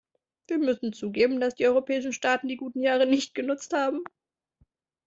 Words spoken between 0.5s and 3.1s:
müssen zugeben, dass die europäischen Staaten die guten Jahre